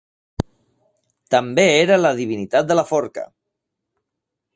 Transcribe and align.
També 1.35 1.65
era 1.81 1.99
la 1.99 2.13
divinitat 2.21 2.71
de 2.71 2.79
la 2.79 2.87
forca. 2.93 3.27